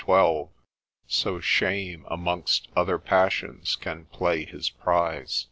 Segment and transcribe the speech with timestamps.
[0.05, 0.49] 12.)
[1.05, 5.39] So shame amongst other passions can play his prize.